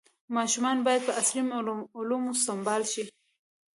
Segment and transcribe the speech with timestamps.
[0.35, 1.41] ماشومان باید په عصري
[1.99, 3.03] علومو سمبال شي.